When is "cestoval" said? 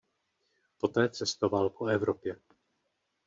1.09-1.69